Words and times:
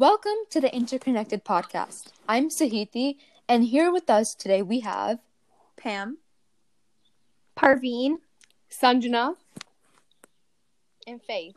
Welcome 0.00 0.46
to 0.48 0.62
the 0.62 0.74
Interconnected 0.74 1.44
Podcast. 1.44 2.06
I'm 2.26 2.48
Sahiti, 2.48 3.18
and 3.46 3.62
here 3.62 3.92
with 3.92 4.08
us 4.08 4.34
today 4.34 4.62
we 4.62 4.80
have 4.80 5.18
Pam, 5.76 6.16
Parveen, 7.54 8.14
Sanjana, 8.70 9.34
and 11.06 11.22
Faith. 11.22 11.54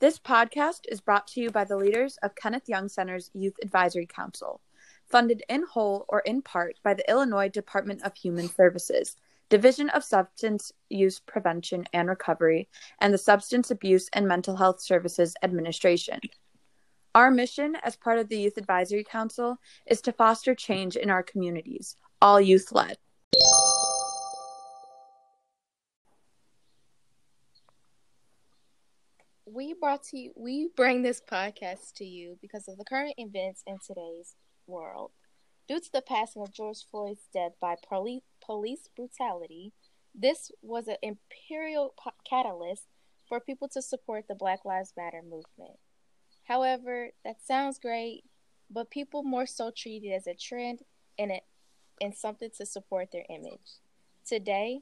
This 0.00 0.18
podcast 0.18 0.80
is 0.88 1.00
brought 1.00 1.28
to 1.28 1.40
you 1.40 1.52
by 1.52 1.62
the 1.62 1.76
leaders 1.76 2.18
of 2.24 2.34
Kenneth 2.34 2.68
Young 2.68 2.88
Center's 2.88 3.30
Youth 3.32 3.54
Advisory 3.62 4.06
Council, 4.06 4.60
funded 5.06 5.44
in 5.48 5.62
whole 5.62 6.04
or 6.08 6.18
in 6.26 6.42
part 6.42 6.80
by 6.82 6.94
the 6.94 7.08
Illinois 7.08 7.48
Department 7.48 8.02
of 8.02 8.16
Human 8.16 8.48
Services, 8.48 9.14
Division 9.50 9.88
of 9.90 10.02
Substance 10.02 10.72
Use 10.90 11.20
Prevention 11.20 11.86
and 11.92 12.08
Recovery, 12.08 12.68
and 12.98 13.14
the 13.14 13.18
Substance 13.18 13.70
Abuse 13.70 14.08
and 14.12 14.26
Mental 14.26 14.56
Health 14.56 14.80
Services 14.80 15.36
Administration. 15.44 16.18
Our 17.14 17.30
mission 17.30 17.76
as 17.84 17.94
part 17.94 18.18
of 18.18 18.28
the 18.28 18.36
Youth 18.36 18.56
Advisory 18.56 19.04
Council 19.04 19.56
is 19.86 20.00
to 20.00 20.12
foster 20.12 20.52
change 20.52 20.96
in 20.96 21.10
our 21.10 21.22
communities, 21.22 21.94
all 22.20 22.40
youth 22.40 22.72
led. 22.72 22.98
We 29.46 29.74
brought 29.74 30.02
to 30.08 30.18
you, 30.18 30.32
we 30.34 30.70
bring 30.76 31.02
this 31.02 31.20
podcast 31.20 31.92
to 31.98 32.04
you 32.04 32.36
because 32.42 32.66
of 32.66 32.78
the 32.78 32.84
current 32.84 33.14
events 33.16 33.62
in 33.64 33.78
today's 33.86 34.34
world. 34.66 35.12
Due 35.68 35.78
to 35.78 35.92
the 35.92 36.02
passing 36.02 36.42
of 36.42 36.52
George 36.52 36.84
Floyd's 36.90 37.28
death 37.32 37.52
by 37.60 37.76
police, 37.88 38.22
police 38.44 38.88
brutality, 38.96 39.72
this 40.12 40.50
was 40.62 40.88
an 40.88 40.96
imperial 41.00 41.94
catalyst 42.28 42.86
for 43.28 43.38
people 43.38 43.68
to 43.68 43.80
support 43.80 44.24
the 44.26 44.34
Black 44.34 44.64
Lives 44.64 44.92
Matter 44.96 45.22
movement. 45.22 45.78
However, 46.44 47.10
that 47.24 47.42
sounds 47.42 47.78
great, 47.78 48.24
but 48.70 48.90
people 48.90 49.22
more 49.22 49.46
so 49.46 49.70
treat 49.70 50.04
it 50.04 50.10
as 50.10 50.26
a 50.26 50.34
trend 50.34 50.80
and 51.18 51.30
it 51.30 51.44
and 52.00 52.14
something 52.14 52.50
to 52.58 52.66
support 52.66 53.10
their 53.12 53.24
image. 53.30 53.78
Today, 54.26 54.80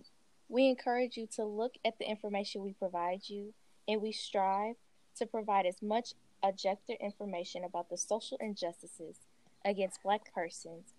we 0.48 0.68
encourage 0.68 1.16
you 1.16 1.26
to 1.36 1.44
look 1.44 1.74
at 1.84 1.98
the 1.98 2.08
information 2.08 2.62
we 2.62 2.72
provide 2.72 3.28
you, 3.28 3.52
and 3.86 4.00
we 4.00 4.12
strive 4.12 4.76
to 5.16 5.26
provide 5.26 5.66
as 5.66 5.82
much 5.82 6.14
objective 6.42 6.96
information 7.00 7.64
about 7.64 7.90
the 7.90 7.96
social 7.96 8.38
injustices 8.40 9.16
against 9.64 10.02
Black 10.02 10.32
persons, 10.34 10.94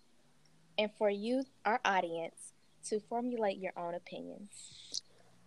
and 0.78 0.90
for 0.96 1.10
you, 1.10 1.44
our 1.64 1.80
audience, 1.84 2.52
to 2.88 3.00
formulate 3.00 3.58
your 3.58 3.72
own 3.76 3.94
opinions. 3.94 5.02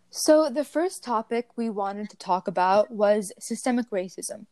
So, 0.09 0.49
the 0.49 0.63
first 0.63 1.03
topic 1.03 1.49
we 1.55 1.69
wanted 1.69 2.09
to 2.09 2.17
talk 2.17 2.47
about 2.47 2.91
was 2.91 3.31
systemic 3.39 3.89
racism, 3.89 4.45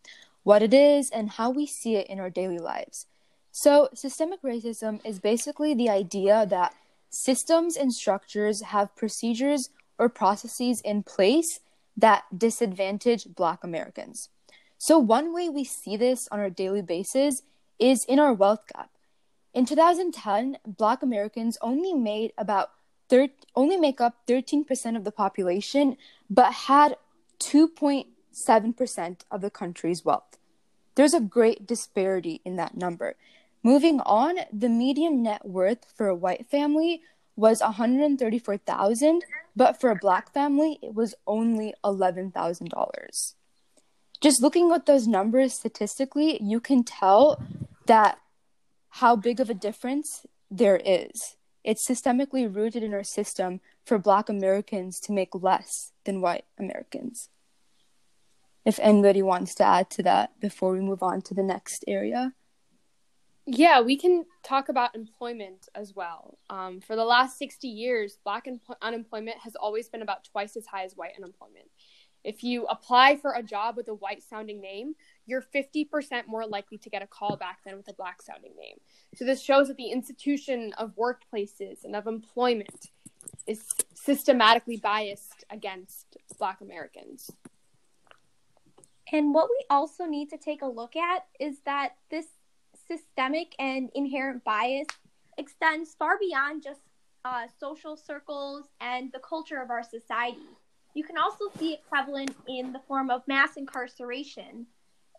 what 0.45 0.61
it 0.61 0.75
is, 0.75 1.09
and 1.09 1.31
how 1.31 1.49
we 1.49 1.65
see 1.65 1.95
it 1.95 2.05
in 2.05 2.19
our 2.19 2.29
daily 2.29 2.59
lives. 2.59 3.07
So, 3.51 3.89
systemic 3.95 4.43
racism 4.43 5.03
is 5.03 5.19
basically 5.19 5.73
the 5.73 5.89
idea 5.89 6.45
that 6.45 6.75
systems 7.09 7.75
and 7.75 7.91
structures 7.91 8.61
have 8.61 8.95
procedures 8.95 9.71
or 9.97 10.07
processes 10.07 10.81
in 10.81 11.01
place 11.01 11.61
that 11.97 12.25
disadvantage 12.37 13.33
Black 13.33 13.63
Americans. 13.63 14.29
So, 14.77 14.99
one 14.99 15.33
way 15.33 15.49
we 15.49 15.63
see 15.63 15.97
this 15.97 16.27
on 16.31 16.39
a 16.39 16.51
daily 16.51 16.83
basis 16.83 17.41
is 17.79 18.05
in 18.05 18.19
our 18.19 18.33
wealth 18.33 18.65
gap. 18.71 18.91
In 19.51 19.65
2010, 19.65 20.59
Black 20.67 21.01
Americans 21.01 21.57
only 21.59 21.95
made 21.95 22.33
about 22.37 22.69
thir- 23.09 23.29
only 23.55 23.77
make 23.77 23.99
up 23.99 24.27
13% 24.27 24.95
of 24.95 25.05
the 25.05 25.11
population, 25.11 25.97
but 26.29 26.53
had 26.53 26.97
2.7% 28.35 29.21
of 29.31 29.41
the 29.41 29.49
country's 29.49 30.03
wealth. 30.03 30.37
There's 30.95 31.13
a 31.13 31.19
great 31.19 31.67
disparity 31.67 32.41
in 32.45 32.55
that 32.55 32.77
number. 32.77 33.15
Moving 33.63 33.99
on, 34.01 34.37
the 34.53 34.69
median 34.69 35.23
net 35.23 35.45
worth 35.45 35.85
for 35.95 36.07
a 36.07 36.15
white 36.15 36.47
family 36.49 37.01
was 37.35 37.61
134,000, 37.61 39.23
but 39.55 39.79
for 39.79 39.89
a 39.89 39.95
black 39.95 40.31
family 40.33 40.79
it 40.81 40.93
was 40.93 41.15
only 41.27 41.73
$11,000. 41.83 43.33
Just 44.21 44.41
looking 44.41 44.71
at 44.71 44.85
those 44.85 45.07
numbers 45.07 45.53
statistically, 45.53 46.41
you 46.41 46.59
can 46.59 46.83
tell 46.83 47.43
that 47.87 48.19
how 48.89 49.15
big 49.15 49.39
of 49.39 49.49
a 49.49 49.53
difference 49.53 50.25
there 50.49 50.77
is. 50.77 51.35
It's 51.63 51.87
systemically 51.87 52.53
rooted 52.53 52.83
in 52.83 52.93
our 52.93 53.03
system 53.03 53.59
for 53.83 53.97
black 53.97 54.29
Americans 54.29 54.99
to 55.01 55.11
make 55.11 55.35
less 55.35 55.91
than 56.05 56.21
white 56.21 56.45
Americans. 56.57 57.29
If 58.65 58.79
anybody 58.79 59.21
wants 59.21 59.55
to 59.55 59.63
add 59.63 59.89
to 59.91 60.03
that 60.03 60.39
before 60.39 60.71
we 60.71 60.81
move 60.81 61.03
on 61.03 61.21
to 61.23 61.33
the 61.33 61.43
next 61.43 61.85
area. 61.87 62.33
Yeah, 63.47 63.81
we 63.81 63.95
can 63.95 64.25
talk 64.43 64.69
about 64.69 64.95
employment 64.95 65.69
as 65.75 65.93
well. 65.95 66.39
Um, 66.49 66.81
for 66.81 66.95
the 66.95 67.05
last 67.05 67.37
60 67.37 67.67
years, 67.67 68.17
black 68.23 68.47
un- 68.47 68.59
unemployment 68.81 69.37
has 69.37 69.55
always 69.55 69.87
been 69.87 70.01
about 70.01 70.23
twice 70.23 70.57
as 70.57 70.65
high 70.65 70.83
as 70.83 70.95
white 70.95 71.13
unemployment. 71.15 71.69
If 72.23 72.43
you 72.43 72.65
apply 72.65 73.17
for 73.17 73.33
a 73.33 73.43
job 73.43 73.77
with 73.77 73.87
a 73.87 73.93
white 73.93 74.23
sounding 74.23 74.59
name, 74.59 74.95
you're 75.27 75.43
50% 75.43 76.25
more 76.25 76.47
likely 76.47 76.79
to 76.79 76.89
get 76.89 77.03
a 77.03 77.07
call 77.07 77.37
back 77.37 77.59
than 77.63 77.77
with 77.77 77.87
a 77.87 77.93
black 77.93 78.23
sounding 78.23 78.53
name. 78.59 78.77
So, 79.13 79.25
this 79.25 79.43
shows 79.43 79.67
that 79.67 79.77
the 79.77 79.91
institution 79.91 80.73
of 80.79 80.95
workplaces 80.95 81.83
and 81.83 81.95
of 81.95 82.07
employment 82.07 82.89
is 83.45 83.63
systematically 83.93 84.77
biased 84.77 85.43
against 85.51 86.17
black 86.39 86.61
Americans. 86.61 87.29
And 89.11 89.33
what 89.33 89.49
we 89.49 89.65
also 89.69 90.05
need 90.05 90.29
to 90.31 90.37
take 90.37 90.61
a 90.61 90.67
look 90.67 90.95
at 90.95 91.25
is 91.39 91.59
that 91.65 91.95
this 92.09 92.25
systemic 92.87 93.55
and 93.59 93.89
inherent 93.93 94.43
bias 94.43 94.87
extends 95.37 95.93
far 95.93 96.17
beyond 96.19 96.63
just 96.63 96.81
uh, 97.23 97.47
social 97.59 97.95
circles 97.95 98.65
and 98.81 99.11
the 99.11 99.19
culture 99.19 99.61
of 99.61 99.69
our 99.69 99.83
society. 99.83 100.47
You 100.93 101.03
can 101.03 101.17
also 101.17 101.45
see 101.57 101.73
it 101.73 101.81
prevalent 101.89 102.35
in 102.47 102.71
the 102.71 102.81
form 102.87 103.09
of 103.09 103.27
mass 103.27 103.57
incarceration. 103.57 104.65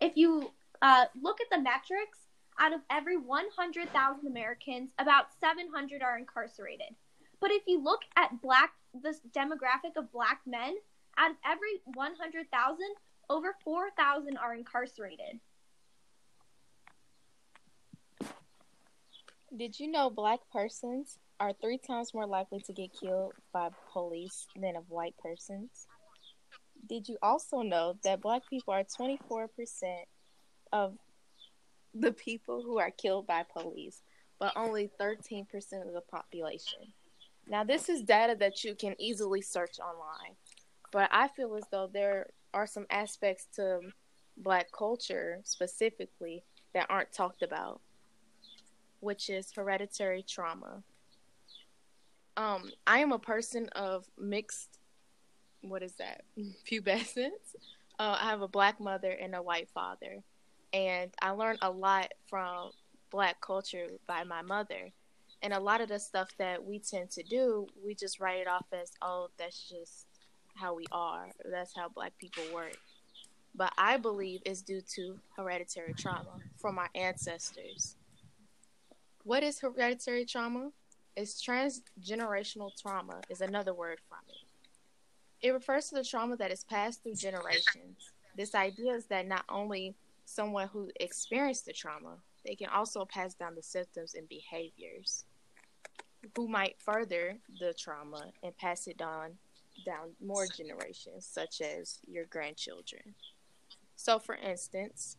If 0.00 0.16
you 0.16 0.50
uh, 0.80 1.06
look 1.20 1.40
at 1.40 1.50
the 1.50 1.62
metrics, 1.62 2.18
out 2.58 2.72
of 2.72 2.80
every 2.90 3.16
100,000 3.18 4.26
Americans, 4.26 4.90
about 4.98 5.26
700 5.40 6.02
are 6.02 6.18
incarcerated. 6.18 6.94
But 7.40 7.50
if 7.50 7.62
you 7.66 7.82
look 7.82 8.00
at 8.16 8.40
black, 8.40 8.72
the 9.02 9.14
demographic 9.34 9.96
of 9.96 10.10
black 10.10 10.40
men, 10.46 10.76
out 11.18 11.32
of 11.32 11.36
every 11.44 11.80
100,000, 11.94 12.78
over 13.28 13.54
4,000 13.64 14.36
are 14.36 14.54
incarcerated. 14.54 15.40
Did 19.56 19.78
you 19.78 19.90
know 19.90 20.10
black 20.10 20.40
persons 20.52 21.18
are 21.40 21.52
three 21.52 21.78
times 21.78 22.12
more 22.12 22.26
likely 22.26 22.60
to 22.60 22.72
get 22.72 22.92
killed 22.92 23.32
by 23.52 23.70
police 23.92 24.46
than 24.60 24.76
of 24.76 24.90
white 24.90 25.14
persons? 25.22 25.86
Did 26.88 27.08
you 27.08 27.16
also 27.22 27.62
know 27.62 27.96
that 28.04 28.20
black 28.20 28.42
people 28.48 28.74
are 28.74 28.84
24% 28.84 29.48
of 30.72 30.94
the 31.94 32.12
people 32.12 32.62
who 32.62 32.78
are 32.78 32.90
killed 32.90 33.26
by 33.26 33.44
police, 33.44 34.02
but 34.38 34.52
only 34.56 34.90
13% 35.00 35.46
of 35.86 35.92
the 35.92 36.02
population? 36.10 36.92
Now, 37.48 37.64
this 37.64 37.88
is 37.88 38.02
data 38.02 38.36
that 38.40 38.64
you 38.64 38.74
can 38.74 38.94
easily 38.98 39.40
search 39.40 39.78
online, 39.78 40.36
but 40.92 41.08
I 41.12 41.28
feel 41.28 41.56
as 41.56 41.64
though 41.70 41.88
there 41.92 42.26
are 42.56 42.66
some 42.66 42.86
aspects 42.88 43.46
to 43.54 43.80
black 44.38 44.72
culture 44.72 45.40
specifically 45.44 46.42
that 46.72 46.86
aren't 46.88 47.12
talked 47.12 47.42
about, 47.42 47.82
which 49.00 49.28
is 49.28 49.52
hereditary 49.54 50.24
trauma. 50.26 50.82
Um, 52.38 52.70
I 52.86 53.00
am 53.00 53.12
a 53.12 53.18
person 53.18 53.68
of 53.76 54.06
mixed, 54.18 54.78
what 55.60 55.82
is 55.82 55.92
that, 55.96 56.22
pubescence. 56.70 57.54
Uh, 57.98 58.16
I 58.18 58.30
have 58.30 58.40
a 58.40 58.48
black 58.48 58.80
mother 58.80 59.10
and 59.10 59.34
a 59.34 59.42
white 59.42 59.68
father, 59.68 60.22
and 60.72 61.10
I 61.20 61.30
learned 61.30 61.58
a 61.60 61.70
lot 61.70 62.12
from 62.26 62.70
black 63.10 63.38
culture 63.42 63.86
by 64.06 64.24
my 64.24 64.40
mother. 64.40 64.92
And 65.42 65.52
a 65.52 65.60
lot 65.60 65.82
of 65.82 65.88
the 65.88 65.98
stuff 65.98 66.30
that 66.38 66.64
we 66.64 66.78
tend 66.78 67.10
to 67.10 67.22
do, 67.22 67.66
we 67.84 67.94
just 67.94 68.18
write 68.18 68.40
it 68.40 68.48
off 68.48 68.66
as, 68.72 68.92
oh, 69.02 69.28
that's 69.38 69.68
just 69.68 70.05
how 70.56 70.74
we 70.74 70.84
are. 70.92 71.30
That's 71.50 71.74
how 71.74 71.88
black 71.88 72.12
people 72.18 72.44
work. 72.52 72.76
But 73.54 73.72
I 73.78 73.96
believe 73.96 74.40
it's 74.44 74.62
due 74.62 74.82
to 74.94 75.18
hereditary 75.36 75.94
trauma 75.94 76.40
from 76.56 76.78
our 76.78 76.90
ancestors. 76.94 77.96
What 79.24 79.42
is 79.42 79.60
hereditary 79.60 80.24
trauma? 80.24 80.70
It's 81.16 81.42
transgenerational 81.42 82.70
trauma 82.80 83.22
is 83.30 83.40
another 83.40 83.72
word 83.72 83.98
from 84.08 84.18
it. 84.28 85.46
It 85.46 85.52
refers 85.52 85.88
to 85.88 85.96
the 85.96 86.04
trauma 86.04 86.36
that 86.36 86.50
is 86.50 86.64
passed 86.64 87.02
through 87.02 87.14
generations. 87.14 88.12
This 88.36 88.54
idea 88.54 88.92
is 88.94 89.06
that 89.06 89.26
not 89.26 89.44
only 89.48 89.94
someone 90.26 90.68
who 90.68 90.90
experienced 91.00 91.64
the 91.64 91.72
trauma, 91.72 92.18
they 92.44 92.54
can 92.54 92.68
also 92.68 93.04
pass 93.04 93.34
down 93.34 93.54
the 93.54 93.62
symptoms 93.62 94.14
and 94.14 94.28
behaviors 94.28 95.24
who 96.34 96.48
might 96.48 96.76
further 96.78 97.38
the 97.60 97.72
trauma 97.74 98.32
and 98.42 98.56
pass 98.56 98.86
it 98.86 99.00
on 99.00 99.32
down 99.84 100.12
more 100.24 100.46
generations, 100.46 101.26
such 101.26 101.60
as 101.60 101.98
your 102.06 102.24
grandchildren. 102.26 103.14
So, 103.96 104.18
for 104.18 104.34
instance, 104.34 105.16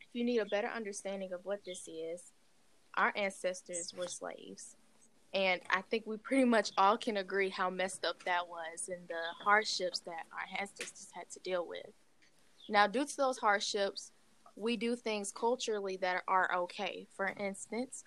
if 0.00 0.08
you 0.12 0.24
need 0.24 0.38
a 0.38 0.46
better 0.46 0.68
understanding 0.68 1.32
of 1.32 1.44
what 1.44 1.64
this 1.64 1.86
is, 1.88 2.32
our 2.96 3.12
ancestors 3.16 3.92
were 3.96 4.08
slaves. 4.08 4.76
And 5.34 5.60
I 5.70 5.82
think 5.82 6.06
we 6.06 6.16
pretty 6.16 6.44
much 6.44 6.72
all 6.78 6.96
can 6.96 7.18
agree 7.18 7.50
how 7.50 7.68
messed 7.68 8.04
up 8.04 8.22
that 8.24 8.48
was 8.48 8.88
and 8.88 9.06
the 9.08 9.44
hardships 9.44 10.00
that 10.00 10.24
our 10.32 10.58
ancestors 10.58 11.08
had 11.14 11.28
to 11.30 11.40
deal 11.40 11.66
with. 11.66 11.92
Now, 12.68 12.86
due 12.86 13.04
to 13.04 13.16
those 13.16 13.38
hardships, 13.38 14.12
we 14.56 14.76
do 14.76 14.96
things 14.96 15.30
culturally 15.30 15.96
that 15.98 16.22
are 16.26 16.50
okay. 16.56 17.06
For 17.14 17.28
instance, 17.38 18.04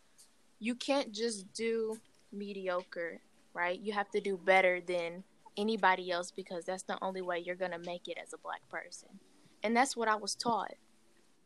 you 0.59 0.75
can't 0.75 1.11
just 1.11 1.51
do 1.53 1.97
mediocre, 2.31 3.21
right? 3.53 3.79
You 3.79 3.93
have 3.93 4.09
to 4.11 4.19
do 4.19 4.37
better 4.37 4.81
than 4.81 5.23
anybody 5.57 6.11
else 6.11 6.31
because 6.31 6.65
that's 6.65 6.83
the 6.83 6.97
only 7.01 7.21
way 7.21 7.39
you're 7.39 7.55
going 7.55 7.71
to 7.71 7.79
make 7.79 8.07
it 8.07 8.17
as 8.21 8.33
a 8.33 8.37
black 8.37 8.67
person. 8.69 9.09
And 9.63 9.75
that's 9.75 9.95
what 9.95 10.07
I 10.07 10.15
was 10.15 10.35
taught 10.35 10.73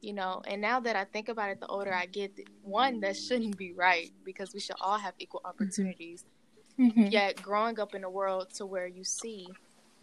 you 0.06 0.14
know 0.14 0.42
and 0.46 0.62
now 0.62 0.80
that 0.80 0.96
i 0.96 1.04
think 1.04 1.30
about 1.30 1.50
it 1.50 1.60
the 1.60 1.68
older 1.68 1.94
i 1.94 2.06
get 2.06 2.32
one 2.62 3.00
that 3.00 3.18
shouldn't 3.18 3.58
be 3.58 3.74
right 3.74 4.12
because 4.24 4.54
we 4.54 4.60
should 4.60 4.76
all 4.80 4.98
have 4.98 5.14
equal 5.18 5.40
mm-hmm. 5.40 5.50
opportunities 5.50 6.26
mm-hmm. 6.80 7.08
yet 7.08 7.42
growing 7.42 7.80
up 7.80 7.96
in 7.96 8.04
a 8.04 8.10
world 8.10 8.54
to 8.54 8.66
where 8.66 8.88
you 8.88 9.04
see 9.04 9.48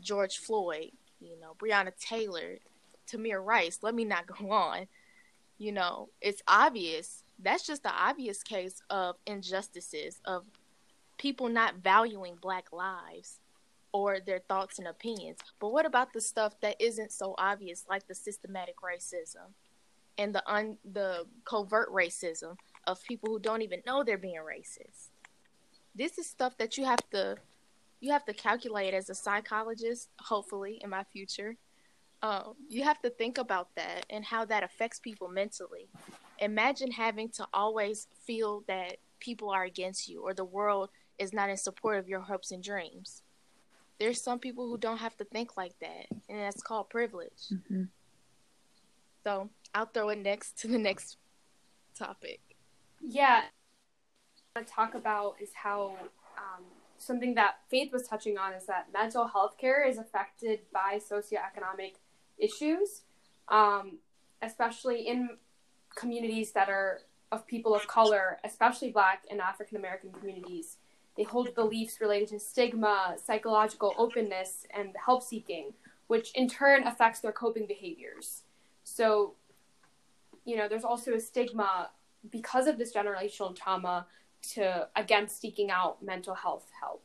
george 0.01 0.39
floyd 0.39 0.91
you 1.21 1.39
know 1.41 1.55
breonna 1.63 1.93
taylor 2.01 2.57
tamir 3.09 3.45
rice 3.45 3.79
let 3.83 3.95
me 3.95 4.05
not 4.05 4.27
go 4.39 4.51
on 4.51 4.87
you 5.59 5.71
know 5.71 6.09
it's 6.21 6.43
obvious 6.49 7.23
that's 7.39 7.67
just 7.67 7.83
the 7.83 7.93
obvious 7.93 8.43
case 8.43 8.83
of 8.91 9.17
injustices 9.27 10.21
of 10.25 10.45
people 11.17 11.49
not 11.49 11.77
valuing 11.77 12.35
black 12.41 12.73
lives 12.73 13.39
or 13.93 14.19
their 14.21 14.41
thoughts 14.41 14.79
and 14.79 14.89
opinions 14.89 15.39
but 15.61 15.73
what 15.73 15.87
about 15.87 16.13
the 16.13 16.21
stuff 16.21 16.55
that 16.61 16.77
isn't 16.81 17.13
so 17.13 17.35
obvious 17.39 17.85
like 17.89 18.07
the 18.09 18.15
systematic 18.15 18.77
racism 18.77 19.53
and 20.19 20.35
the 20.35 20.43
un 20.51 20.77
the 20.85 21.27
covert 21.45 21.91
racism 21.93 22.57
of 22.87 23.03
people 23.05 23.31
who 23.31 23.39
don't 23.39 23.63
even 23.63 23.83
know 23.87 24.03
they're 24.03 24.19
being 24.19 24.37
racist. 24.37 25.09
This 25.95 26.19
is 26.19 26.27
stuff 26.27 26.57
that 26.59 26.77
you 26.77 26.85
have 26.85 27.01
to 27.11 27.37
you 28.01 28.13
have 28.13 28.25
to 28.25 28.33
calculate 28.33 28.95
as 28.95 29.09
a 29.11 29.15
psychologist, 29.15 30.09
hopefully 30.19 30.81
in 30.83 30.91
my 30.91 31.05
future. 31.05 31.57
Um, 32.21 32.55
you 32.69 32.85
have 32.85 33.01
to 33.03 33.11
think 33.11 33.39
about 33.39 33.69
that 33.77 34.07
and 34.11 34.25
how 34.25 34.45
that 34.47 34.63
affects 34.63 35.01
people 35.01 35.29
mentally. 35.29 35.89
Imagine 36.39 36.91
having 36.91 37.29
to 37.31 37.47
always 37.53 38.09
feel 38.25 38.65
that 38.67 38.97
people 39.21 39.51
are 39.51 39.65
against 39.65 40.09
you 40.09 40.23
or 40.23 40.35
the 40.35 40.45
world 40.45 40.91
is 41.19 41.33
not 41.33 41.51
in 41.51 41.57
support 41.57 41.99
of 41.99 42.09
your 42.09 42.21
hopes 42.21 42.51
and 42.51 42.63
dreams. 42.63 43.23
There's 44.03 44.21
some 44.21 44.41
people 44.41 44.69
who 44.69 44.77
don't 44.79 44.97
have 44.99 45.17
to 45.19 45.25
think 45.25 45.57
like 45.57 45.79
that, 45.79 46.07
and 46.29 46.41
that's 46.41 46.61
called 46.61 46.91
privilege. 46.91 47.51
Mm-hmm. 47.53 47.85
So 49.23 49.49
I'll 49.73 49.87
throw 49.87 50.09
it 50.09 50.19
next 50.19 50.59
to 50.63 50.67
the 50.67 50.77
next 50.77 51.19
topic. 51.97 52.41
Yeah, 53.01 53.43
I 53.45 54.59
want 54.59 54.67
to 54.67 54.75
talk 54.75 54.97
about 54.97 55.37
is 55.41 55.51
how 55.55 55.95
um, 56.37 56.65
something 56.99 57.37
that 57.37 57.59
Faith 57.71 57.93
was 57.93 58.03
touching 58.09 58.39
on 58.39 58.55
is 58.55 58.67
that 58.67 58.89
mental 58.93 59.29
health 59.29 59.57
care 59.57 59.87
is 59.87 59.99
affected 59.99 60.63
by 60.75 60.99
socioeconomic 60.99 61.93
issues, 62.39 63.03
um, 63.47 63.99
especially 64.43 65.07
in 65.07 65.39
communities 65.95 66.51
that 66.55 66.69
are 66.69 67.03
of 67.31 67.47
people 67.47 67.73
of 67.73 67.87
color, 67.87 68.41
especially 68.43 68.91
Black 68.91 69.23
and 69.31 69.41
African 69.41 69.77
American 69.77 70.11
communities. 70.11 70.79
They 71.17 71.25
hold 71.25 71.55
beliefs 71.55 72.01
related 72.01 72.29
to 72.29 72.39
stigma, 72.39 73.17
psychological 73.23 73.95
openness, 73.99 74.67
and 74.75 74.95
help 75.05 75.23
seeking, 75.23 75.75
which 76.07 76.33
in 76.35 76.49
turn 76.49 76.87
affects 76.87 77.21
their 77.21 77.33
coping 77.33 77.67
behaviors. 77.67 78.43
So 78.85 79.35
you 80.45 80.57
know, 80.57 80.69
there's 80.69 80.85
also 80.85 81.15
a 81.15 81.21
stigma 81.21 81.91
because 82.31 82.67
of 82.67 82.79
this 82.79 82.93
generational 82.93 83.55
trauma 83.55 84.07
to 84.55 84.89
against 84.97 85.41
seeking 85.41 85.71
out 85.71 86.03
mental 86.03 86.35
health 86.35 86.69
help. 86.81 87.03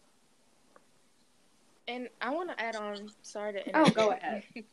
And 1.88 2.10
I 2.22 2.32
want 2.32 2.50
to 2.50 2.62
add 2.62 2.76
on. 2.76 3.10
Sorry 3.22 3.54
to 3.54 3.68
interrupt. 3.68 3.92
Oh, 3.92 3.94
go 3.94 4.12
ahead. 4.12 4.44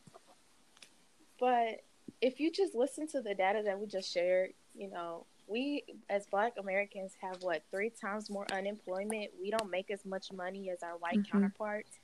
but 1.39 1.83
if 2.21 2.39
you 2.39 2.51
just 2.51 2.75
listen 2.75 3.07
to 3.09 3.21
the 3.21 3.33
data 3.33 3.61
that 3.65 3.79
we 3.79 3.87
just 3.87 4.11
shared, 4.11 4.53
you 4.75 4.89
know, 4.89 5.25
we 5.47 5.83
as 6.09 6.25
Black 6.27 6.53
Americans 6.57 7.13
have 7.21 7.37
what 7.41 7.63
three 7.71 7.89
times 7.89 8.29
more 8.29 8.45
unemployment. 8.51 9.31
We 9.39 9.51
don't 9.51 9.69
make 9.69 9.91
as 9.91 10.05
much 10.05 10.31
money 10.31 10.69
as 10.69 10.83
our 10.83 10.97
white 10.97 11.19
mm-hmm. 11.19 11.31
counterparts, 11.31 11.99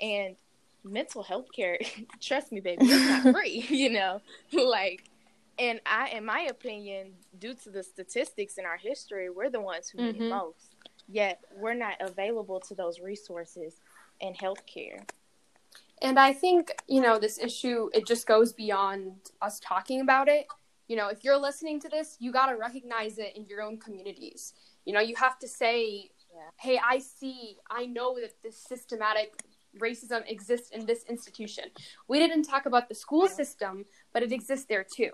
and 0.00 0.36
mental 0.84 1.22
health 1.22 1.46
care. 1.54 1.78
trust 2.20 2.52
me, 2.52 2.60
baby, 2.60 2.86
it's 2.86 3.24
not 3.26 3.34
free. 3.34 3.66
You 3.70 3.90
know, 3.90 4.20
like 4.52 5.04
and 5.58 5.80
I, 5.86 6.10
in 6.10 6.24
my 6.24 6.40
opinion, 6.50 7.12
due 7.38 7.54
to 7.54 7.70
the 7.70 7.82
statistics 7.82 8.58
in 8.58 8.66
our 8.66 8.76
history, 8.76 9.30
we're 9.30 9.50
the 9.50 9.60
ones 9.60 9.88
who 9.88 9.98
mm-hmm. 9.98 10.20
need 10.20 10.28
most. 10.28 10.74
Yet 11.08 11.40
we're 11.56 11.74
not 11.74 11.94
available 12.00 12.60
to 12.60 12.74
those 12.74 13.00
resources 13.00 13.80
in 14.20 14.34
healthcare. 14.34 15.08
And 16.02 16.18
I 16.18 16.32
think 16.32 16.72
you 16.88 17.00
know 17.00 17.18
this 17.18 17.38
issue. 17.38 17.88
It 17.94 18.06
just 18.06 18.26
goes 18.26 18.52
beyond 18.52 19.14
us 19.40 19.60
talking 19.60 20.00
about 20.00 20.28
it. 20.28 20.46
You 20.88 20.96
know, 20.96 21.08
if 21.08 21.24
you're 21.24 21.38
listening 21.38 21.80
to 21.80 21.88
this, 21.88 22.16
you 22.18 22.32
got 22.32 22.46
to 22.46 22.56
recognize 22.56 23.18
it 23.18 23.36
in 23.36 23.46
your 23.46 23.62
own 23.62 23.78
communities. 23.78 24.54
You 24.84 24.92
know, 24.92 25.00
you 25.00 25.16
have 25.16 25.38
to 25.40 25.48
say, 25.48 26.10
yeah. 26.32 26.50
"Hey, 26.56 26.80
I 26.82 26.98
see. 26.98 27.56
I 27.70 27.86
know 27.86 28.18
that 28.20 28.34
this 28.42 28.56
systematic 28.56 29.34
racism 29.78 30.22
exists 30.26 30.70
in 30.70 30.86
this 30.86 31.04
institution." 31.08 31.64
We 32.08 32.18
didn't 32.18 32.44
talk 32.44 32.66
about 32.66 32.88
the 32.88 32.94
school 32.94 33.26
system, 33.28 33.84
but 34.12 34.22
it 34.22 34.32
exists 34.32 34.66
there 34.66 34.84
too 34.84 35.12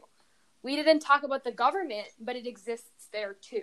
we 0.63 0.77
didn't 0.77 1.01
talk 1.01 1.23
about 1.23 1.45
the 1.45 1.53
government, 1.53 2.09
but 2.21 2.37
it 2.37 2.47
exists 2.47 3.09
there 3.13 3.35
too. 3.35 3.63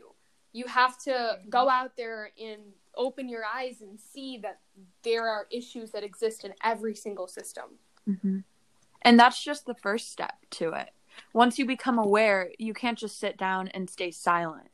You 0.52 0.66
have 0.66 0.98
to 1.04 1.40
go 1.48 1.70
out 1.70 1.96
there 1.96 2.32
and 2.42 2.62
open 2.96 3.30
your 3.30 3.44
eyes 3.46 3.82
and 3.82 4.00
see 4.00 4.40
that 4.40 4.60
there 5.04 5.28
are 5.28 5.48
issues 5.52 5.92
that 5.92 6.04
exist 6.04 6.44
in 6.44 6.54
every 6.64 6.96
single 6.96 7.28
system. 7.28 7.78
Mm-hmm. 8.08 8.40
And 9.04 9.20
that's 9.20 9.42
just 9.42 9.66
the 9.66 9.76
first 9.76 10.12
step 10.12 10.34
to 10.52 10.74
it. 10.74 10.90
Once 11.34 11.60
you 11.60 11.66
become 11.66 11.98
aware, 11.98 12.50
you 12.58 12.74
can't 12.74 12.98
just 12.98 13.20
sit 13.20 13.38
down 13.38 13.68
and 13.70 13.90
stay 13.90 14.12
silent. 14.12 14.70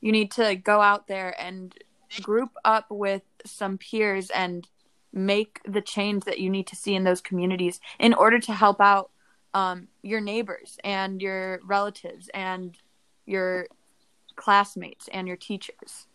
You 0.00 0.12
need 0.12 0.30
to 0.32 0.54
go 0.54 0.80
out 0.80 1.08
there 1.08 1.34
and 1.40 1.74
group 2.22 2.50
up 2.64 2.86
with 2.90 3.22
some 3.44 3.78
peers 3.78 4.30
and 4.30 4.66
make 5.12 5.60
the 5.66 5.80
change 5.80 6.24
that 6.24 6.38
you 6.38 6.50
need 6.50 6.66
to 6.66 6.76
see 6.76 6.94
in 6.94 7.04
those 7.04 7.20
communities 7.20 7.80
in 7.98 8.14
order 8.14 8.38
to 8.38 8.52
help 8.52 8.80
out 8.80 9.10
um, 9.54 9.88
your 10.02 10.20
neighbors 10.20 10.78
and 10.84 11.20
your 11.20 11.60
relatives 11.64 12.28
and 12.34 12.76
your 13.26 13.66
classmates 14.36 15.08
and 15.08 15.26
your 15.26 15.36
teachers. 15.36 16.06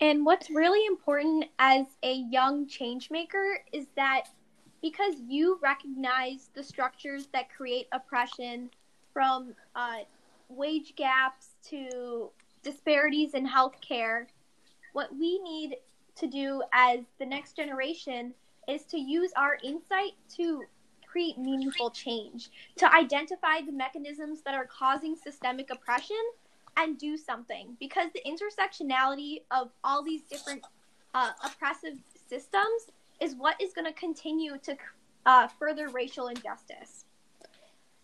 And 0.00 0.26
what's 0.26 0.50
really 0.50 0.84
important 0.86 1.46
as 1.58 1.86
a 2.02 2.14
young 2.30 2.66
change 2.66 3.10
maker 3.10 3.60
is 3.72 3.86
that 3.96 4.24
because 4.82 5.14
you 5.26 5.58
recognize 5.62 6.50
the 6.54 6.62
structures 6.62 7.28
that 7.32 7.48
create 7.54 7.86
oppression 7.92 8.70
from 9.16 9.54
uh, 9.74 10.00
wage 10.50 10.94
gaps 10.94 11.54
to 11.66 12.28
disparities 12.62 13.32
in 13.32 13.48
healthcare, 13.48 14.26
what 14.92 15.08
we 15.18 15.38
need 15.38 15.78
to 16.16 16.26
do 16.26 16.62
as 16.74 16.98
the 17.18 17.24
next 17.24 17.56
generation 17.56 18.34
is 18.68 18.82
to 18.82 18.98
use 18.98 19.32
our 19.34 19.56
insight 19.64 20.12
to 20.36 20.64
create 21.06 21.38
meaningful 21.38 21.88
change, 21.88 22.50
to 22.76 22.94
identify 22.94 23.62
the 23.64 23.72
mechanisms 23.72 24.42
that 24.42 24.54
are 24.54 24.66
causing 24.66 25.16
systemic 25.16 25.70
oppression 25.70 26.22
and 26.76 26.98
do 26.98 27.16
something. 27.16 27.74
Because 27.80 28.10
the 28.12 28.20
intersectionality 28.30 29.40
of 29.50 29.70
all 29.82 30.02
these 30.02 30.24
different 30.24 30.62
uh, 31.14 31.30
oppressive 31.42 31.96
systems 32.28 32.90
is 33.22 33.34
what 33.34 33.58
is 33.62 33.72
going 33.72 33.86
to 33.86 33.98
continue 33.98 34.58
to 34.58 34.76
uh, 35.24 35.48
further 35.58 35.88
racial 35.88 36.28
injustice. 36.28 37.06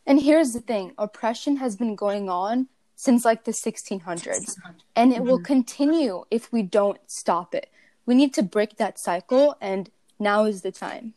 And 0.06 0.21
here's 0.21 0.52
the 0.52 0.61
thing 0.61 0.92
oppression 0.99 1.56
has 1.56 1.76
been 1.76 1.94
going 1.94 2.28
on 2.28 2.68
since 2.97 3.25
like 3.25 3.44
the 3.44 3.52
1600s, 3.52 4.56
and 4.94 5.12
it 5.12 5.16
mm-hmm. 5.16 5.26
will 5.26 5.40
continue 5.40 6.25
if 6.30 6.52
we 6.52 6.62
don't 6.62 6.99
stop 7.06 7.54
it. 7.54 7.68
We 8.06 8.14
need 8.14 8.35
to 8.35 8.42
break 8.42 8.76
that 8.76 8.99
cycle, 8.99 9.56
and 9.61 9.90
now 10.18 10.44
is 10.44 10.62
the 10.62 10.73
time. 10.73 11.14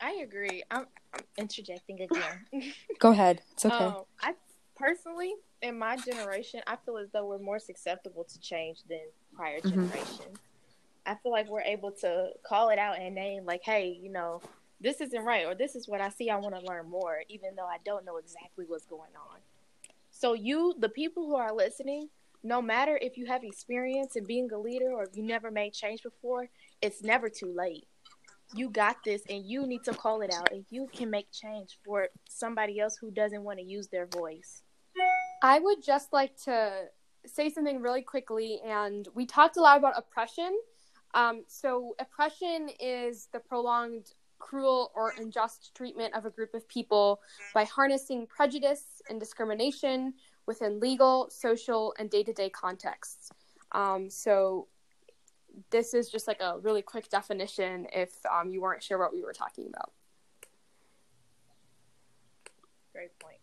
I 0.00 0.12
agree. 0.22 0.62
I'm, 0.70 0.86
I'm 1.12 1.24
interjecting 1.38 2.02
again. 2.02 2.72
Go 2.98 3.10
ahead. 3.10 3.40
It's 3.52 3.64
okay. 3.64 3.74
Um, 3.74 4.04
I 4.20 4.34
personally, 4.76 5.34
in 5.62 5.78
my 5.78 5.96
generation, 5.96 6.60
I 6.66 6.76
feel 6.76 6.98
as 6.98 7.08
though 7.12 7.26
we're 7.26 7.38
more 7.38 7.58
susceptible 7.58 8.24
to 8.24 8.40
change 8.40 8.80
than 8.88 9.00
prior 9.34 9.58
mm-hmm. 9.58 9.70
generations. 9.70 10.38
I 11.06 11.14
feel 11.22 11.32
like 11.32 11.48
we're 11.48 11.62
able 11.62 11.92
to 11.92 12.30
call 12.46 12.70
it 12.70 12.78
out 12.78 12.98
and 12.98 13.14
name, 13.14 13.44
like, 13.44 13.62
hey, 13.62 13.98
you 14.00 14.10
know, 14.10 14.42
this 14.80 15.00
isn't 15.00 15.24
right, 15.24 15.46
or 15.46 15.54
this 15.54 15.74
is 15.74 15.88
what 15.88 16.00
I 16.00 16.10
see. 16.10 16.30
I 16.30 16.36
want 16.36 16.54
to 16.54 16.64
learn 16.66 16.88
more, 16.88 17.22
even 17.28 17.54
though 17.56 17.66
I 17.66 17.78
don't 17.84 18.04
know 18.04 18.16
exactly 18.16 18.64
what's 18.68 18.86
going 18.86 19.12
on. 19.16 19.38
So, 20.10 20.32
you, 20.34 20.74
the 20.78 20.88
people 20.88 21.26
who 21.26 21.36
are 21.36 21.54
listening, 21.54 22.08
no 22.42 22.62
matter 22.62 22.98
if 23.00 23.16
you 23.16 23.26
have 23.26 23.44
experience 23.44 24.16
in 24.16 24.24
being 24.24 24.50
a 24.52 24.58
leader 24.58 24.90
or 24.92 25.04
if 25.04 25.16
you 25.16 25.22
never 25.22 25.50
made 25.50 25.72
change 25.72 26.02
before, 26.02 26.48
it's 26.82 27.02
never 27.02 27.28
too 27.28 27.52
late 27.54 27.86
you 28.54 28.70
got 28.70 28.96
this 29.04 29.22
and 29.28 29.44
you 29.44 29.66
need 29.66 29.82
to 29.84 29.92
call 29.92 30.20
it 30.20 30.32
out 30.32 30.52
and 30.52 30.64
you 30.70 30.88
can 30.92 31.10
make 31.10 31.30
change 31.32 31.78
for 31.84 32.08
somebody 32.28 32.78
else 32.78 32.96
who 32.96 33.10
doesn't 33.10 33.42
want 33.42 33.58
to 33.58 33.64
use 33.64 33.88
their 33.88 34.06
voice. 34.06 34.62
I 35.42 35.58
would 35.58 35.82
just 35.82 36.12
like 36.12 36.36
to 36.44 36.84
say 37.26 37.50
something 37.50 37.80
really 37.80 38.02
quickly. 38.02 38.60
And 38.64 39.06
we 39.14 39.26
talked 39.26 39.56
a 39.56 39.60
lot 39.60 39.78
about 39.78 39.94
oppression. 39.96 40.58
Um, 41.14 41.44
so, 41.48 41.94
oppression 41.98 42.68
is 42.80 43.28
the 43.32 43.40
prolonged, 43.40 44.12
cruel, 44.38 44.92
or 44.94 45.12
unjust 45.18 45.74
treatment 45.74 46.14
of 46.14 46.24
a 46.24 46.30
group 46.30 46.54
of 46.54 46.68
people 46.68 47.20
by 47.54 47.64
harnessing 47.64 48.26
prejudice 48.26 49.02
and 49.08 49.18
discrimination 49.20 50.14
within 50.46 50.80
legal, 50.80 51.28
social, 51.30 51.94
and 51.98 52.10
day 52.10 52.22
to 52.22 52.32
day 52.32 52.50
contexts. 52.50 53.30
Um, 53.72 54.08
so, 54.10 54.68
this 55.70 55.94
is 55.94 56.10
just 56.10 56.28
like 56.28 56.40
a 56.40 56.58
really 56.60 56.82
quick 56.82 57.08
definition 57.08 57.86
if 57.92 58.10
um, 58.26 58.50
you 58.50 58.60
weren't 58.60 58.82
sure 58.82 58.98
what 58.98 59.12
we 59.12 59.22
were 59.22 59.32
talking 59.32 59.66
about. 59.68 59.92
Great 62.92 63.18
point. 63.18 63.36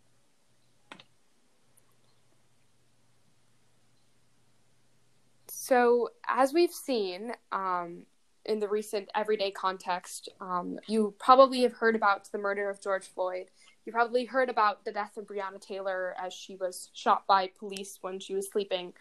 So, 5.48 6.10
as 6.28 6.54
we've 6.54 6.74
seen 6.74 7.32
um, 7.52 8.06
in 8.46 8.60
the 8.60 8.68
recent 8.68 9.10
everyday 9.16 9.52
context, 9.52 10.30
um, 10.42 10.80
you 10.88 11.14
probably 11.20 11.62
have 11.62 11.74
heard 11.74 11.96
about 11.96 12.32
the 12.32 12.38
murder 12.38 12.70
of 12.70 12.82
George 12.82 13.08
Floyd. 13.08 13.48
You 13.86 13.92
probably 13.92 14.26
heard 14.26 14.50
about 14.50 14.86
the 14.86 14.92
death 14.92 15.18
of 15.18 15.28
Breonna 15.28 15.60
Taylor 15.60 16.16
as 16.22 16.34
she 16.34 16.56
was 16.56 16.90
shot 16.94 17.26
by 17.28 17.50
police 17.58 18.00
when 18.02 18.20
she 18.20 18.36
was 18.36 18.50
sleeping. 18.50 18.94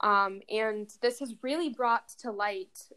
Um, 0.00 0.40
and 0.50 0.92
this 1.00 1.20
has 1.20 1.34
really 1.42 1.68
brought 1.68 2.08
to 2.20 2.30
light 2.30 2.88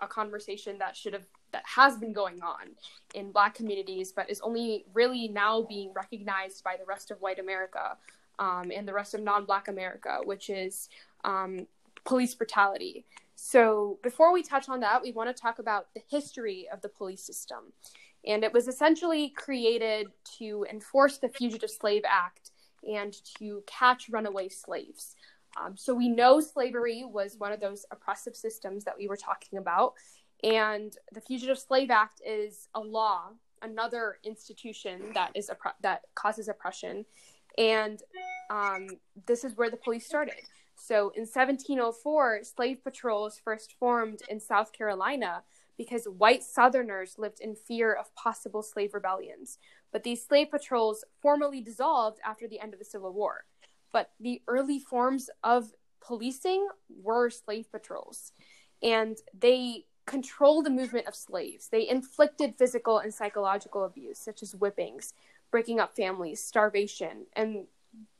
a 0.00 0.06
conversation 0.06 0.78
that 0.78 0.96
should 0.96 1.12
have 1.12 1.26
that 1.52 1.62
has 1.64 1.96
been 1.96 2.12
going 2.12 2.42
on 2.42 2.72
in 3.14 3.32
black 3.32 3.54
communities 3.54 4.12
but 4.12 4.28
is 4.28 4.42
only 4.42 4.84
really 4.92 5.26
now 5.28 5.62
being 5.62 5.90
recognized 5.94 6.62
by 6.62 6.76
the 6.76 6.84
rest 6.84 7.10
of 7.10 7.18
white 7.22 7.38
america 7.38 7.96
um, 8.38 8.70
and 8.74 8.86
the 8.86 8.92
rest 8.92 9.14
of 9.14 9.22
non-black 9.22 9.68
america 9.68 10.18
which 10.24 10.50
is 10.50 10.90
um, 11.24 11.66
police 12.06 12.34
brutality. 12.34 13.04
So, 13.38 13.98
before 14.02 14.32
we 14.32 14.42
touch 14.42 14.70
on 14.70 14.80
that, 14.80 15.02
we 15.02 15.12
want 15.12 15.28
to 15.28 15.40
talk 15.40 15.58
about 15.58 15.92
the 15.94 16.00
history 16.10 16.66
of 16.72 16.80
the 16.80 16.88
police 16.88 17.22
system. 17.22 17.72
And 18.26 18.42
it 18.42 18.52
was 18.52 18.66
essentially 18.66 19.28
created 19.28 20.06
to 20.38 20.66
enforce 20.70 21.18
the 21.18 21.28
Fugitive 21.28 21.70
Slave 21.70 22.02
Act 22.08 22.50
and 22.90 23.14
to 23.38 23.62
catch 23.66 24.08
runaway 24.08 24.48
slaves. 24.48 25.14
Um, 25.62 25.76
so, 25.76 25.94
we 25.94 26.08
know 26.08 26.40
slavery 26.40 27.04
was 27.04 27.36
one 27.36 27.52
of 27.52 27.60
those 27.60 27.84
oppressive 27.90 28.34
systems 28.34 28.84
that 28.84 28.96
we 28.98 29.06
were 29.06 29.18
talking 29.18 29.58
about. 29.58 29.92
And 30.42 30.96
the 31.12 31.20
Fugitive 31.20 31.58
Slave 31.58 31.90
Act 31.90 32.22
is 32.26 32.68
a 32.74 32.80
law, 32.80 33.32
another 33.60 34.16
institution 34.24 35.12
that 35.12 35.32
is 35.34 35.50
opp- 35.50 35.76
that 35.82 36.04
causes 36.14 36.48
oppression. 36.48 37.04
And 37.58 38.02
um, 38.48 38.88
this 39.26 39.44
is 39.44 39.56
where 39.58 39.70
the 39.70 39.76
police 39.76 40.06
started. 40.06 40.36
So 40.76 41.10
in 41.16 41.22
1704, 41.22 42.44
slave 42.44 42.84
patrols 42.84 43.40
first 43.42 43.74
formed 43.78 44.20
in 44.28 44.38
South 44.38 44.72
Carolina 44.72 45.42
because 45.76 46.04
white 46.04 46.42
Southerners 46.42 47.16
lived 47.18 47.40
in 47.40 47.54
fear 47.54 47.92
of 47.92 48.14
possible 48.14 48.62
slave 48.62 48.94
rebellions. 48.94 49.58
But 49.92 50.04
these 50.04 50.24
slave 50.24 50.50
patrols 50.50 51.04
formally 51.20 51.60
dissolved 51.60 52.18
after 52.24 52.46
the 52.46 52.60
end 52.60 52.72
of 52.72 52.78
the 52.78 52.84
Civil 52.84 53.12
War. 53.12 53.44
But 53.92 54.10
the 54.20 54.42
early 54.46 54.78
forms 54.78 55.28
of 55.42 55.72
policing 56.00 56.68
were 57.02 57.30
slave 57.30 57.70
patrols. 57.70 58.32
And 58.82 59.16
they 59.38 59.86
controlled 60.06 60.66
the 60.66 60.70
movement 60.70 61.06
of 61.08 61.14
slaves. 61.14 61.68
They 61.68 61.88
inflicted 61.88 62.56
physical 62.56 62.98
and 62.98 63.12
psychological 63.12 63.84
abuse, 63.84 64.18
such 64.18 64.42
as 64.42 64.52
whippings, 64.52 65.12
breaking 65.50 65.80
up 65.80 65.96
families, 65.96 66.42
starvation, 66.42 67.26
and 67.34 67.66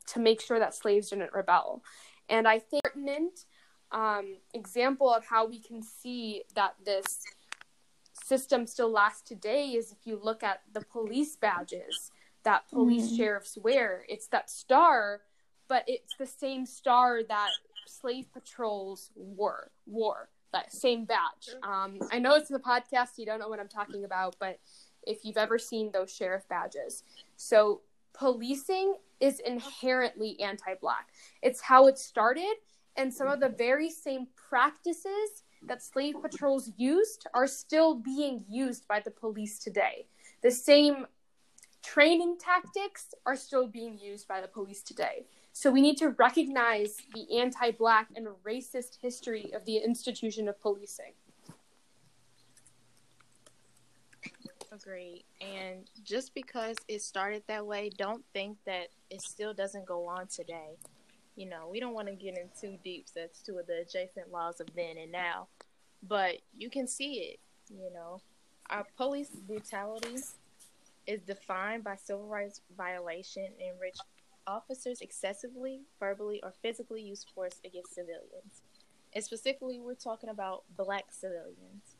to 0.07 0.19
make 0.19 0.41
sure 0.41 0.59
that 0.59 0.75
slaves 0.75 1.09
didn't 1.09 1.33
rebel. 1.33 1.83
And 2.29 2.47
I 2.47 2.59
think 2.59 2.83
pertinent 2.83 3.45
um, 3.91 4.37
example 4.53 5.13
of 5.13 5.25
how 5.25 5.47
we 5.47 5.59
can 5.59 5.81
see 5.81 6.43
that 6.55 6.75
this 6.83 7.21
system 8.25 8.67
still 8.67 8.91
lasts 8.91 9.27
today 9.27 9.67
is 9.69 9.91
if 9.91 9.99
you 10.05 10.19
look 10.21 10.43
at 10.43 10.61
the 10.73 10.81
police 10.81 11.35
badges 11.35 12.11
that 12.43 12.67
police 12.69 13.07
mm-hmm. 13.07 13.15
sheriffs 13.17 13.57
wear. 13.57 14.03
It's 14.07 14.27
that 14.27 14.49
star, 14.49 15.21
but 15.67 15.83
it's 15.87 16.15
the 16.17 16.25
same 16.25 16.65
star 16.65 17.21
that 17.27 17.49
slave 17.85 18.27
patrols 18.33 19.11
wore. 19.15 19.71
Wore 19.85 20.29
that 20.53 20.73
same 20.73 21.05
badge. 21.05 21.49
Um, 21.63 21.99
I 22.11 22.19
know 22.19 22.35
it's 22.35 22.49
the 22.49 22.59
podcast. 22.59 23.17
You 23.17 23.25
don't 23.25 23.39
know 23.39 23.49
what 23.49 23.59
I'm 23.59 23.67
talking 23.67 24.05
about, 24.05 24.37
but 24.39 24.59
if 25.05 25.23
you've 25.23 25.37
ever 25.37 25.59
seen 25.59 25.91
those 25.91 26.13
sheriff 26.13 26.47
badges, 26.47 27.03
so 27.35 27.81
policing 28.17 28.95
is 29.19 29.39
inherently 29.39 30.39
anti 30.39 30.73
black. 30.81 31.09
It's 31.41 31.61
how 31.61 31.87
it 31.87 31.97
started, 31.97 32.55
and 32.95 33.13
some 33.13 33.27
of 33.27 33.39
the 33.39 33.49
very 33.49 33.89
same 33.89 34.27
practices 34.49 35.43
that 35.65 35.83
slave 35.83 36.15
patrols 36.21 36.71
used 36.77 37.27
are 37.33 37.47
still 37.47 37.95
being 37.95 38.43
used 38.49 38.87
by 38.87 38.99
the 38.99 39.11
police 39.11 39.59
today. 39.59 40.07
The 40.41 40.51
same 40.51 41.07
training 41.83 42.37
tactics 42.39 43.13
are 43.25 43.35
still 43.35 43.67
being 43.67 43.97
used 43.97 44.27
by 44.27 44.41
the 44.41 44.47
police 44.47 44.83
today. 44.83 45.25
So 45.53 45.71
we 45.71 45.81
need 45.81 45.97
to 45.97 46.09
recognize 46.09 46.97
the 47.13 47.39
anti 47.39 47.71
black 47.71 48.09
and 48.15 48.27
racist 48.45 48.97
history 49.01 49.51
of 49.55 49.65
the 49.65 49.77
institution 49.77 50.47
of 50.47 50.59
policing. 50.61 51.13
Agreed. 54.71 55.23
And 55.41 55.89
just 56.03 56.33
because 56.33 56.75
it 56.87 57.01
started 57.01 57.43
that 57.47 57.65
way, 57.65 57.89
don't 57.97 58.23
think 58.33 58.57
that 58.65 58.87
it 59.09 59.21
still 59.21 59.53
doesn't 59.53 59.85
go 59.85 60.07
on 60.07 60.27
today. 60.27 60.77
You 61.35 61.47
know, 61.47 61.69
we 61.71 61.79
don't 61.79 61.93
want 61.93 62.07
to 62.07 62.15
get 62.15 62.37
in 62.37 62.49
too 62.59 62.77
deep 62.83 63.07
as 63.15 63.41
to 63.43 63.57
of 63.59 63.67
the 63.67 63.81
adjacent 63.81 64.31
laws 64.31 64.59
of 64.59 64.67
then 64.75 64.97
and 64.97 65.11
now, 65.11 65.47
but 66.07 66.37
you 66.57 66.69
can 66.69 66.87
see 66.87 67.13
it. 67.13 67.39
You 67.69 67.91
know, 67.93 68.21
our 68.69 68.85
police 68.97 69.29
brutality 69.29 70.17
is 71.05 71.21
defined 71.21 71.83
by 71.83 71.95
civil 71.95 72.27
rights 72.27 72.61
violation 72.75 73.45
in 73.59 73.73
which 73.79 73.97
officers 74.47 75.01
excessively, 75.01 75.81
verbally, 75.99 76.41
or 76.43 76.53
physically 76.61 77.01
use 77.01 77.25
force 77.35 77.61
against 77.65 77.93
civilians. 77.93 78.63
And 79.13 79.23
specifically, 79.23 79.79
we're 79.79 79.95
talking 79.95 80.29
about 80.29 80.63
black 80.75 81.05
civilians 81.11 81.96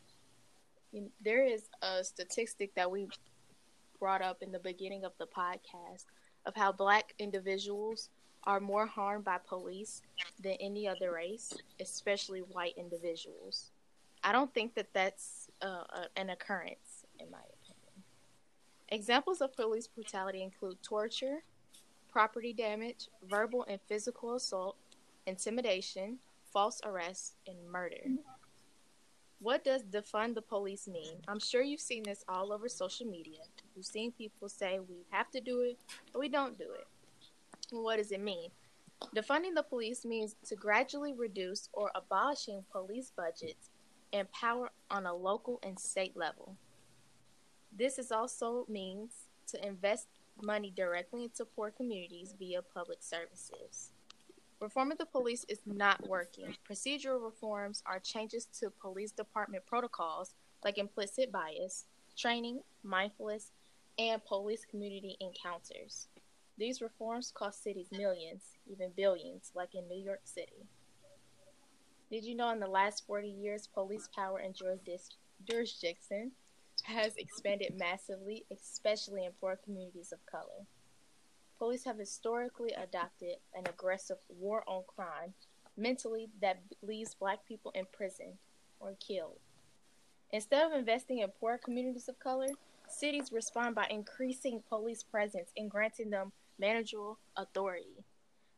there 1.23 1.45
is 1.45 1.69
a 1.81 2.03
statistic 2.03 2.73
that 2.75 2.89
we 2.89 3.07
brought 3.99 4.21
up 4.21 4.41
in 4.41 4.51
the 4.51 4.59
beginning 4.59 5.03
of 5.03 5.11
the 5.17 5.27
podcast 5.27 6.05
of 6.45 6.55
how 6.55 6.71
black 6.71 7.13
individuals 7.19 8.09
are 8.43 8.59
more 8.59 8.85
harmed 8.85 9.25
by 9.25 9.37
police 9.37 10.01
than 10.41 10.53
any 10.53 10.87
other 10.87 11.11
race, 11.11 11.53
especially 11.81 12.39
white 12.39 12.73
individuals. 12.77 13.71
I 14.23 14.31
don't 14.31 14.53
think 14.53 14.75
that 14.75 14.87
that's 14.93 15.49
uh, 15.61 15.83
an 16.15 16.29
occurrence, 16.29 17.05
in 17.19 17.29
my 17.29 17.39
opinion. 17.39 18.03
Examples 18.89 19.41
of 19.41 19.55
police 19.55 19.87
brutality 19.87 20.41
include 20.41 20.81
torture, 20.81 21.43
property 22.09 22.53
damage, 22.53 23.09
verbal 23.29 23.65
and 23.67 23.79
physical 23.87 24.35
assault, 24.35 24.77
intimidation, 25.25 26.19
false 26.53 26.79
arrest, 26.85 27.35
and 27.47 27.57
murder. 27.69 27.97
What 29.39 29.63
does 29.63 29.83
defund 29.83 30.33
the 30.33 30.41
police 30.41 30.87
mean? 30.87 31.21
I'm 31.27 31.39
sure 31.39 31.61
you've 31.61 31.79
seen 31.79 32.03
this 32.03 32.23
all 32.27 32.51
over 32.51 32.67
social 32.67 33.05
media. 33.05 33.39
You've 33.75 33.85
seen 33.85 34.11
people 34.11 34.49
say 34.49 34.79
we 34.79 35.05
have 35.11 35.29
to 35.31 35.39
do 35.39 35.61
it, 35.61 35.77
but 36.11 36.19
we 36.19 36.27
don't 36.27 36.57
do 36.57 36.65
it. 36.65 36.87
What 37.69 37.97
does 37.97 38.11
it 38.11 38.21
mean? 38.21 38.49
Defunding 39.15 39.53
the 39.53 39.61
police 39.61 40.05
means 40.05 40.35
to 40.47 40.55
gradually 40.55 41.13
reduce 41.13 41.69
or 41.71 41.91
abolishing 41.93 42.63
police 42.71 43.11
budgets 43.15 43.69
and 44.11 44.31
power 44.31 44.71
on 44.89 45.05
a 45.05 45.13
local 45.13 45.59
and 45.61 45.77
state 45.77 46.17
level. 46.17 46.57
This 47.71 47.99
is 47.99 48.11
also 48.11 48.65
means 48.67 49.11
to 49.49 49.65
invest 49.65 50.07
money 50.41 50.73
directly 50.75 51.25
into 51.25 51.45
poor 51.45 51.69
communities 51.69 52.33
via 52.39 52.61
public 52.61 52.99
services. 53.01 53.91
Reform 54.59 54.91
of 54.91 54.97
the 54.97 55.05
police 55.05 55.45
is 55.47 55.59
not 55.67 56.07
working. 56.07 56.55
Procedural 56.69 57.23
reforms 57.23 57.83
are 57.85 57.99
changes 57.99 58.47
to 58.59 58.71
police 58.71 59.11
department 59.11 59.65
protocols 59.67 60.33
like 60.63 60.79
implicit 60.79 61.31
bias, 61.31 61.85
training, 62.17 62.61
mindfulness, 62.83 63.51
and 63.99 64.23
police 64.25 64.65
community 64.65 65.15
encounters. 65.21 66.07
These 66.57 66.81
reforms 66.81 67.31
cost 67.35 67.61
cities 67.61 67.89
millions, 67.91 68.43
even 68.65 68.89
billions, 68.97 69.51
like 69.53 69.75
in 69.75 69.87
New 69.87 70.03
York 70.03 70.21
City. 70.23 70.65
Did 72.09 72.23
you 72.23 72.35
know 72.35 72.49
in 72.49 72.59
the 72.59 72.67
last 72.67 73.05
40 73.05 73.27
years, 73.27 73.67
police 73.67 74.09
power 74.15 74.39
and 74.39 74.55
jurisdiction 75.45 76.31
has 76.83 77.15
expanded 77.17 77.75
massively, 77.77 78.45
especially 78.51 79.25
in 79.25 79.33
poor 79.39 79.59
communities 79.63 80.11
of 80.11 80.25
color? 80.25 80.65
Police 81.57 81.83
have 81.85 81.97
historically 81.97 82.71
adopted 82.73 83.37
an 83.55 83.63
aggressive 83.67 84.17
war 84.29 84.63
on 84.67 84.83
crime 84.87 85.33
mentally 85.75 86.29
that 86.41 86.59
leaves 86.81 87.15
black 87.15 87.45
people 87.47 87.71
in 87.71 87.85
prison 87.91 88.37
or 88.79 88.93
killed. 88.99 89.39
Instead 90.31 90.65
of 90.65 90.73
investing 90.77 91.19
in 91.19 91.29
poor 91.39 91.57
communities 91.57 92.07
of 92.07 92.19
color, 92.19 92.47
cities 92.87 93.31
respond 93.31 93.75
by 93.75 93.87
increasing 93.89 94.61
police 94.69 95.03
presence 95.03 95.51
and 95.57 95.69
granting 95.69 96.09
them 96.09 96.31
manageable 96.59 97.17
authority. 97.35 98.03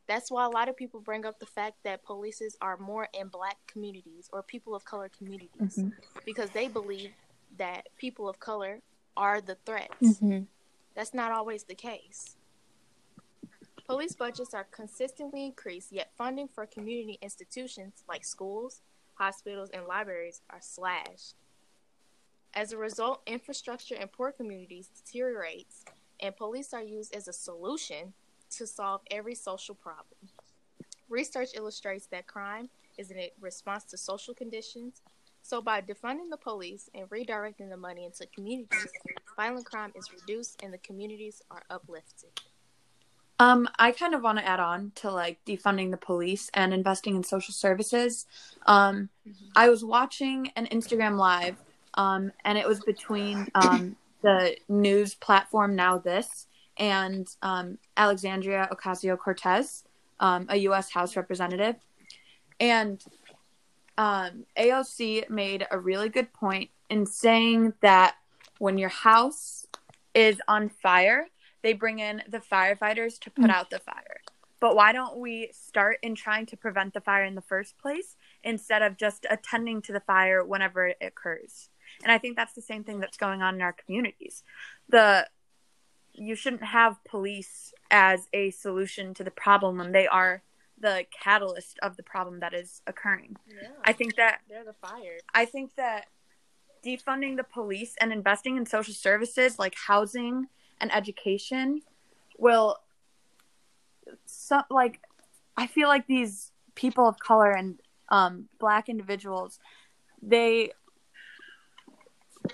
That's 0.07 0.31
why 0.31 0.45
a 0.45 0.49
lot 0.49 0.67
of 0.69 0.75
people 0.75 0.99
bring 0.99 1.25
up 1.25 1.39
the 1.39 1.45
fact 1.45 1.83
that 1.83 2.03
polices 2.03 2.55
are 2.61 2.77
more 2.77 3.07
in 3.13 3.27
black 3.27 3.57
communities 3.67 4.27
or 4.33 4.41
people 4.41 4.73
of 4.75 4.83
color 4.83 5.09
communities 5.09 5.77
Mhm. 5.77 5.93
because 6.25 6.49
they 6.49 6.67
believe 6.67 7.13
that 7.57 7.89
people 7.97 8.27
of 8.27 8.39
color 8.39 8.81
are 9.15 9.39
the 9.39 9.55
threats. 9.55 10.01
Mm-hmm. 10.01 10.43
That's 10.95 11.13
not 11.13 11.31
always 11.31 11.63
the 11.65 11.75
case. 11.75 12.35
Police 13.89 14.13
budgets 14.13 14.53
are 14.53 14.65
consistently 14.65 15.43
increased, 15.43 15.91
yet 15.91 16.11
funding 16.15 16.47
for 16.47 16.67
community 16.67 17.17
institutions 17.23 18.03
like 18.07 18.23
schools, 18.23 18.83
hospitals, 19.15 19.71
and 19.73 19.87
libraries 19.87 20.41
are 20.51 20.61
slashed. 20.61 21.33
As 22.53 22.71
a 22.71 22.77
result, 22.77 23.23
infrastructure 23.25 23.95
in 23.95 24.07
poor 24.07 24.31
communities 24.31 24.89
deteriorates, 24.89 25.85
and 26.19 26.37
police 26.37 26.71
are 26.71 26.83
used 26.83 27.15
as 27.15 27.27
a 27.27 27.33
solution 27.33 28.13
to 28.51 28.67
solve 28.67 29.01
every 29.09 29.33
social 29.33 29.73
problem. 29.73 30.29
Research 31.09 31.49
illustrates 31.55 32.05
that 32.11 32.27
crime 32.27 32.69
is 32.99 33.11
a 33.11 33.31
response 33.41 33.85
to 33.85 33.97
social 33.97 34.35
conditions. 34.35 35.01
So, 35.41 35.63
by 35.63 35.81
defunding 35.81 36.29
the 36.29 36.37
police 36.37 36.91
and 36.93 37.09
redirecting 37.09 37.71
the 37.71 37.77
money 37.77 38.05
into 38.05 38.27
communities, 38.27 38.85
violent 39.35 39.65
crime 39.65 39.93
is 39.95 40.13
reduced 40.13 40.61
and 40.61 40.71
the 40.71 40.77
communities 40.77 41.41
are 41.49 41.63
uplifted. 41.71 42.29
Um, 43.39 43.69
I 43.79 43.91
kind 43.91 44.13
of 44.13 44.21
want 44.21 44.37
to 44.37 44.45
add 44.45 44.59
on 44.59 44.91
to 44.95 45.09
like 45.09 45.43
defunding 45.45 45.91
the 45.91 45.97
police 45.97 46.51
and 46.53 46.73
investing 46.73 47.15
in 47.15 47.23
social 47.23 47.53
services. 47.53 48.25
Um, 48.65 49.09
I 49.55 49.69
was 49.69 49.83
watching 49.83 50.51
an 50.57 50.67
Instagram 50.67 51.17
live, 51.17 51.55
um, 51.93 52.33
and 52.43 52.57
it 52.57 52.67
was 52.67 52.81
between 52.81 53.47
um, 53.55 53.95
the 54.21 54.57
news 54.67 55.15
platform 55.15 55.77
NowThis 55.77 56.47
and 56.77 57.27
um, 57.41 57.77
Alexandria 57.95 58.67
Ocasio 58.73 59.17
Cortez, 59.17 59.85
um, 60.19 60.45
a 60.49 60.57
U.S. 60.57 60.89
House 60.89 61.15
representative, 61.15 61.75
and 62.59 63.01
um, 63.97 64.45
AOC 64.57 65.29
made 65.29 65.65
a 65.71 65.79
really 65.79 66.09
good 66.09 66.31
point 66.33 66.69
in 66.89 67.05
saying 67.05 67.73
that 67.81 68.15
when 68.57 68.77
your 68.77 68.89
house 68.89 69.65
is 70.13 70.41
on 70.47 70.67
fire, 70.67 71.27
they 71.61 71.73
bring 71.73 71.99
in 71.99 72.21
the 72.27 72.39
firefighters 72.39 73.19
to 73.19 73.29
put 73.29 73.45
mm. 73.45 73.51
out 73.51 73.69
the 73.69 73.79
fire. 73.79 74.21
But 74.59 74.75
why 74.75 74.91
don't 74.91 75.17
we 75.19 75.51
start 75.53 75.99
in 76.01 76.15
trying 76.15 76.45
to 76.47 76.57
prevent 76.57 76.93
the 76.93 77.01
fire 77.01 77.23
in 77.23 77.35
the 77.35 77.41
first 77.41 77.77
place 77.77 78.15
instead 78.43 78.81
of 78.81 78.97
just 78.97 79.25
attending 79.29 79.81
to 79.83 79.93
the 79.93 80.01
fire 80.01 80.43
whenever 80.43 80.87
it 80.87 80.97
occurs? 81.01 81.69
And 82.03 82.11
I 82.11 82.17
think 82.17 82.35
that's 82.35 82.53
the 82.53 82.61
same 82.61 82.83
thing 82.83 82.99
that's 82.99 83.17
going 83.17 83.41
on 83.41 83.55
in 83.55 83.61
our 83.61 83.73
communities. 83.73 84.43
The 84.89 85.27
you 86.13 86.35
shouldn't 86.35 86.63
have 86.63 87.01
police 87.05 87.73
as 87.91 88.27
a 88.33 88.51
solution 88.51 89.13
to 89.13 89.23
the 89.23 89.31
problem 89.31 89.77
when 89.77 89.93
they 89.93 90.07
are 90.07 90.43
the 90.77 91.05
catalyst 91.11 91.79
of 91.81 91.95
the 91.97 92.03
problem 92.03 92.39
that 92.41 92.53
is 92.53 92.81
occurring. 92.87 93.37
Yeah, 93.47 93.69
I 93.83 93.93
think 93.93 94.15
that 94.15 94.39
they're 94.49 94.65
the 94.65 94.73
fire. 94.73 95.19
I 95.33 95.45
think 95.45 95.75
that 95.75 96.07
defunding 96.85 97.37
the 97.37 97.43
police 97.43 97.95
and 97.99 98.11
investing 98.11 98.57
in 98.57 98.65
social 98.65 98.93
services 98.93 99.59
like 99.59 99.75
housing 99.75 100.47
and 100.81 100.93
education 100.93 101.81
will 102.37 102.77
like 104.69 104.99
I 105.57 105.67
feel 105.67 105.87
like 105.87 106.07
these 106.07 106.51
people 106.75 107.07
of 107.07 107.19
color 107.19 107.51
and 107.51 107.79
um, 108.09 108.47
black 108.59 108.89
individuals 108.89 109.59
they 110.21 110.71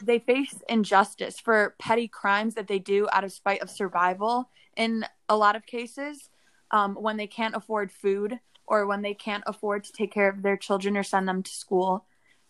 they 0.01 0.19
face 0.19 0.55
injustice 0.67 1.39
for 1.39 1.75
petty 1.79 2.07
crimes 2.07 2.55
that 2.55 2.67
they 2.67 2.79
do 2.79 3.07
out 3.11 3.23
of 3.23 3.31
spite 3.31 3.61
of 3.61 3.69
survival 3.69 4.49
in 4.75 5.05
a 5.29 5.37
lot 5.37 5.55
of 5.55 5.65
cases 5.65 6.29
um, 6.71 6.95
when 6.95 7.17
they 7.17 7.27
can't 7.27 7.55
afford 7.55 7.91
food 7.91 8.39
or 8.67 8.85
when 8.85 9.01
they 9.01 9.13
can't 9.13 9.43
afford 9.45 9.83
to 9.83 9.91
take 9.91 10.11
care 10.11 10.29
of 10.29 10.41
their 10.41 10.57
children 10.57 10.97
or 10.97 11.03
send 11.03 11.27
them 11.27 11.43
to 11.43 11.51
school 11.51 12.05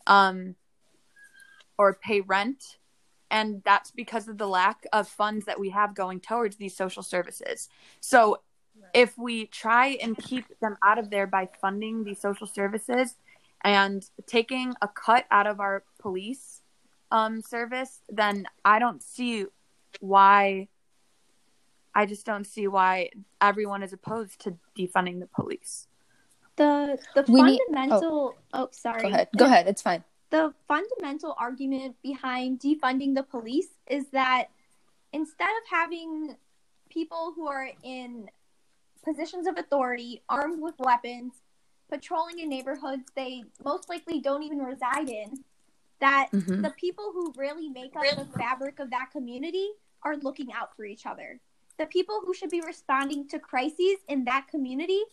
um, 0.08 0.56
or 1.78 1.94
pay 1.94 2.22
rent. 2.22 2.78
And 3.36 3.62
that's 3.65 3.91
because 3.91 4.30
of 4.30 4.38
the 4.38 4.48
lack 4.48 4.86
of 4.93 5.10
funds 5.10 5.45
that 5.45 5.60
we 5.60 5.71
have 5.71 5.93
going 5.93 6.21
towards 6.21 6.56
these 6.56 6.74
social 6.74 7.04
services. 7.04 7.67
So, 8.00 8.39
if 8.93 9.17
we 9.17 9.48
try 9.48 9.98
and 10.02 10.17
keep 10.17 10.45
them 10.62 10.78
out 10.82 11.00
of 11.00 11.10
there 11.10 11.28
by 11.28 11.50
funding 11.60 12.06
these 12.06 12.21
social 12.21 12.48
services 12.48 13.15
and 13.62 14.10
taking 14.26 14.74
a 14.82 14.88
cut 14.88 15.26
out 15.32 15.48
of 15.48 15.60
our 15.60 15.84
police 16.00 16.62
um, 17.12 17.41
service, 17.41 18.00
then 18.08 18.45
I 18.63 18.80
don't 18.80 19.04
see 19.04 19.48
why. 20.00 20.69
I 21.93 22.06
just 22.06 22.26
don't 22.26 22.48
see 22.48 22.69
why 22.69 23.10
everyone 23.41 23.84
is 23.84 23.91
opposed 23.91 24.39
to 24.43 24.58
defunding 24.80 25.19
the 25.19 25.28
police. 25.28 25.88
The 26.56 26.98
the 27.15 27.26
We 27.28 27.41
need- 27.41 27.60
fundamental 27.67 28.38
oh, 28.54 28.69
sorry. 28.71 29.02
Go 29.02 29.08
ahead. 29.10 29.28
Go 29.38 29.45
ahead. 29.45 29.67
It's 29.67 29.82
fine. 29.82 30.06
The 30.30 30.54
fundamental 30.68 31.36
argument 31.38 31.96
behind 32.02 32.60
defunding 32.60 33.16
the 33.16 33.24
police 33.24 33.70
is 33.88 34.08
that 34.10 34.48
instead 35.14 35.50
of 35.50 35.68
having 35.70 36.36
people 36.90 37.34
who 37.36 37.48
are 37.48 37.70
in 37.84 38.30
positions 39.04 39.48
of 39.48 39.58
authority, 39.58 40.22
armed 40.28 40.62
with 40.62 40.76
weapons, 40.80 41.34
patrolling 41.90 42.40
in 42.40 42.50
neighborhoods 42.50 43.04
they 43.16 43.44
most 43.64 43.88
likely 43.88 44.20
don't 44.20 44.42
even 44.44 44.60
reside 44.60 45.10
in, 45.10 45.44
that 46.00 46.30
Mhm. 46.32 46.64
the 46.64 46.72
people 46.72 47.12
who 47.12 47.32
really 47.38 47.70
make 47.70 47.96
up 47.96 48.04
the 48.16 48.26
fabric 48.38 48.80
of 48.80 48.90
that 48.90 49.12
community 49.12 49.70
are 50.02 50.18
looking 50.18 50.52
out 50.52 50.76
for 50.76 50.86
each 50.86 51.06
other. 51.06 51.40
The 51.78 51.86
people 51.86 52.22
who 52.22 52.34
should 52.34 52.50
be 52.50 52.62
responding 52.62 53.28
to 53.30 53.40
crises 53.40 54.00
in 54.08 54.26
that 54.26 54.48
community 54.48 55.04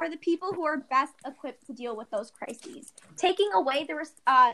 are 0.00 0.10
the 0.10 0.16
people 0.16 0.52
who 0.52 0.64
are 0.64 0.78
best 0.78 1.14
equipped 1.26 1.66
to 1.66 1.72
deal 1.72 1.96
with 1.96 2.10
those 2.10 2.30
crises. 2.30 2.92
Taking 3.16 3.50
away 3.54 3.84
the 3.84 3.94
res- 3.96 4.20
uh, 4.26 4.52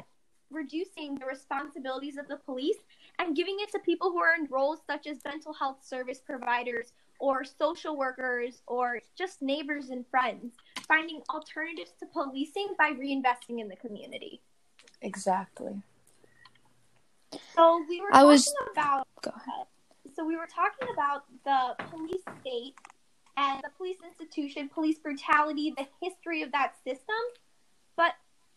reducing 0.50 1.14
the 1.16 1.26
responsibilities 1.26 2.16
of 2.16 2.26
the 2.28 2.36
police 2.36 2.78
and 3.18 3.36
giving 3.36 3.56
it 3.60 3.70
to 3.72 3.78
people 3.80 4.10
who 4.10 4.18
are 4.18 4.34
in 4.34 4.46
roles 4.50 4.80
such 4.86 5.06
as 5.06 5.18
mental 5.24 5.52
health 5.52 5.78
service 5.84 6.20
providers 6.24 6.92
or 7.20 7.44
social 7.44 7.96
workers 7.96 8.62
or 8.66 9.00
just 9.16 9.42
neighbors 9.42 9.90
and 9.90 10.06
friends, 10.10 10.54
finding 10.86 11.20
alternatives 11.30 11.90
to 12.00 12.06
policing 12.06 12.68
by 12.78 12.90
reinvesting 12.92 13.60
in 13.60 13.68
the 13.68 13.76
community. 13.76 14.40
Exactly. 15.02 15.82
So 17.54 17.84
we 17.88 18.00
were 18.00 18.08
I 18.10 18.18
talking 18.22 18.28
was- 18.28 18.54
about 18.72 19.06
Go 19.22 19.30
ahead. 19.36 19.66
so 20.14 20.24
we 20.24 20.36
were 20.36 20.46
talking 20.52 20.88
about 20.92 21.24
the 21.44 21.84
police 21.90 22.22
state 22.40 22.74
and 23.38 23.60
the 23.62 23.70
police 23.76 23.98
institution, 24.04 24.68
police 24.68 24.98
brutality, 24.98 25.72
the 25.76 25.86
history 26.02 26.42
of 26.42 26.50
that 26.50 26.74
system. 26.84 27.14
But 27.96 28.12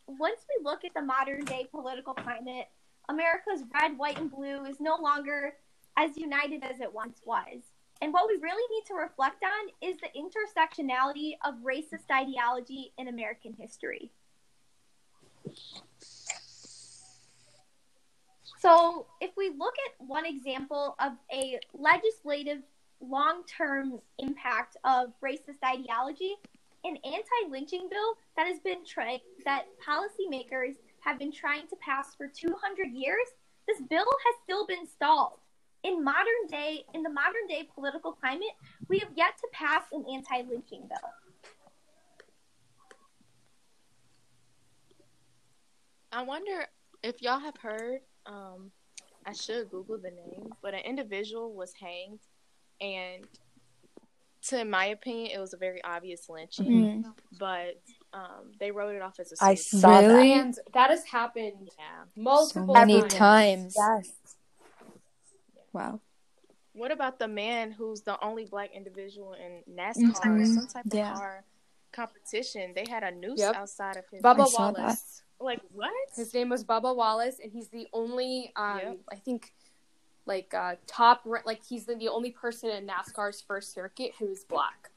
once 0.08 0.40
we 0.50 0.64
look 0.64 0.84
at 0.84 0.94
the 0.96 1.04
modern 1.04 1.46
day 1.46 1.68
political 1.70 2.16
climate, 2.16 2.68
America's 3.08 3.64
red, 3.80 3.98
white, 3.98 4.18
and 4.18 4.32
blue 4.32 4.66
is 4.66 4.80
no 4.80 4.96
longer 4.96 5.54
as 5.98 6.18
united 6.18 6.64
as 6.64 6.82
it 6.82 6.92
once 6.92 7.20
was. 7.26 7.62
And 8.02 8.12
what 8.12 8.28
we 8.28 8.40
really 8.42 8.64
need 8.72 8.84
to 8.88 8.96
reflect 8.96 9.44
on 9.44 9.88
is 9.88 9.98
the 9.98 10.10
intersectionality 10.18 11.34
of 11.46 11.56
racist 11.64 12.10
ideology 12.12 12.94
in 12.98 13.08
American 13.08 13.54
history. 13.54 14.12
So, 18.58 19.08
if 19.20 19.32
we 19.38 19.50
look 19.50 19.74
at 19.88 20.06
one 20.06 20.26
example 20.26 20.96
of 21.00 21.14
a 21.32 21.60
legislative 21.74 22.62
long 23.02 23.44
term 23.46 24.00
impact 24.20 24.78
of 24.84 25.14
racist 25.24 25.64
ideology, 25.66 26.36
an 26.84 26.98
anti 27.04 27.50
lynching 27.50 27.88
bill 27.90 28.16
that 28.38 28.48
has 28.48 28.60
been 28.60 28.86
tried, 28.86 29.22
that 29.46 29.66
policymakers 29.86 30.76
have 31.02 31.20
been 31.20 31.32
trying 31.32 31.68
to 31.68 31.76
pass 31.78 32.16
for 32.16 32.28
200 32.28 32.92
years, 32.94 33.26
this 33.68 33.82
bill 33.90 34.06
has 34.06 34.36
still 34.44 34.66
been 34.66 34.88
stalled. 34.88 35.40
In 35.84 36.04
modern 36.04 36.48
day, 36.48 36.84
in 36.94 37.02
the 37.02 37.10
modern 37.10 37.48
day 37.48 37.68
political 37.74 38.12
climate, 38.12 38.56
we 38.88 39.00
have 39.00 39.10
yet 39.16 39.38
to 39.40 39.48
pass 39.52 39.84
an 39.92 40.06
anti 40.12 40.42
lynching 40.48 40.82
bill. 40.88 41.10
I 46.12 46.24
wonder 46.24 46.66
if 47.04 47.22
y'all 47.22 47.40
have 47.40 47.58
heard. 47.58 48.02
Um, 48.26 48.72
I 49.26 49.34
should 49.34 49.70
Google 49.70 49.98
the 49.98 50.12
name, 50.12 50.50
but 50.62 50.74
an 50.74 50.82
individual 50.82 51.54
was 51.54 51.74
hanged, 51.74 52.20
and 52.82 53.28
to 54.48 54.66
my 54.66 54.86
opinion, 54.88 55.32
it 55.32 55.40
was 55.40 55.54
a 55.54 55.58
very 55.58 55.84
obvious 55.84 56.28
lynching. 56.28 57.04
Mhm. 57.04 57.14
But 57.38 57.80
um, 58.14 58.52
they 58.60 58.72
wrote 58.72 58.96
it 58.96 59.02
off 59.02 59.20
as 59.20 59.32
a 59.32 59.36
I 59.42 59.54
suicide. 59.56 59.80
saw 59.82 60.00
Really? 60.00 60.30
that. 60.30 60.40
And 60.46 60.60
that 60.74 60.90
has 60.90 61.06
happened 61.06 61.70
Yeah. 61.78 62.04
So 62.16 62.22
multiple 62.22 62.74
many 62.74 63.02
times. 63.04 63.14
times. 63.14 63.76
Yes. 63.78 64.36
Wow. 65.74 66.02
What 66.74 66.92
about 66.92 67.20
the 67.20 67.28
man 67.28 67.72
who's 67.72 68.02
the 68.02 68.22
only 68.24 68.46
black 68.46 68.72
individual 68.74 69.34
in 69.34 69.64
NASCAR 69.74 70.26
or 70.26 70.40
Mhm. 70.40 70.54
some 70.56 70.68
type 70.68 70.86
of 70.86 70.94
Yeah. 70.94 71.14
car 71.14 71.46
competition, 71.92 72.74
they 72.74 72.86
had 72.90 73.04
a 73.04 73.12
noose 73.12 73.40
Yep. 73.40 73.56
outside 73.56 73.98
of 73.98 74.08
his. 74.10 74.22
Bubba 74.22 74.42
I 74.44 74.46
saw 74.50 74.72
that. 74.72 74.80
Wallace. 74.82 75.24
Like 75.40 75.62
what? 75.74 75.92
His 76.16 76.34
name 76.34 76.50
was 76.50 76.64
Bubba 76.64 76.96
Wallace, 76.96 77.40
and 77.40 77.52
he's 77.52 77.70
the 77.70 77.88
only, 77.94 78.54
um, 78.56 78.78
Yep. 78.80 78.98
I 79.12 79.16
think, 79.18 79.54
like 80.32 80.54
uh, 80.54 80.76
top, 80.88 81.28
like 81.46 81.62
he's 81.68 81.86
the, 81.86 81.96
the 81.96 82.08
only 82.08 82.32
person 82.32 82.70
in 82.70 82.88
NASCAR's 82.88 83.42
first 83.42 83.74
circuit 83.74 84.14
who's 84.18 84.46
black. 84.46 84.90